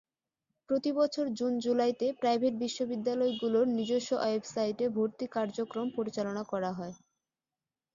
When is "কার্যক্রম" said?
5.35-5.87